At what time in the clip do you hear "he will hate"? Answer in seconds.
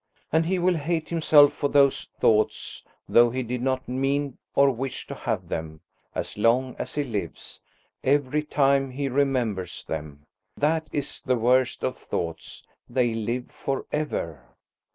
0.47-1.09